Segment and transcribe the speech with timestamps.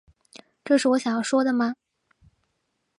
[0.65, 1.75] 这是我想要说的吗